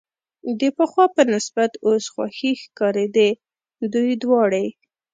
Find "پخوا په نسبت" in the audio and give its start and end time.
0.77-1.71